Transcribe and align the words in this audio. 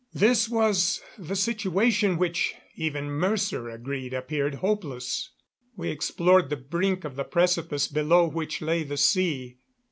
This 0.15 0.49
was 0.49 0.99
the 1.15 1.35
situation 1.35 2.17
which, 2.17 2.55
even 2.75 3.05
Mercer 3.11 3.69
agreed, 3.69 4.15
appeared 4.15 4.55
hopeless. 4.55 5.29
We 5.75 5.89
explored 5.91 6.49
the 6.49 6.57
brink 6.57 7.03
of 7.05 7.15
the 7.15 7.23
precipice 7.23 7.87
below 7.87 8.25
which 8.27 8.63
lay 8.63 8.81
the 8.81 8.97
sea. 8.97 9.59